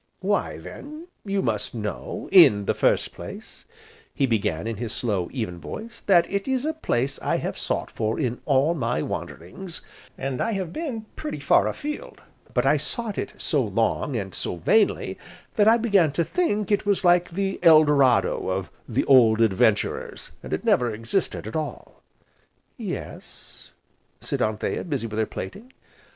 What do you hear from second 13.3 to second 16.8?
so long, and so vainly, that I began to think